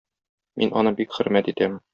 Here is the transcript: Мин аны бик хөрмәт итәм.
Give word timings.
Мин 0.61 0.73
аны 0.81 0.95
бик 1.03 1.15
хөрмәт 1.19 1.55
итәм. 1.55 1.83